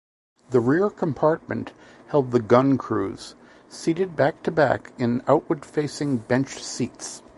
[0.49, 1.73] The rear compartment
[2.07, 3.35] held the gun crews,
[3.69, 7.21] seated back-to-back in outward-facing bench seats.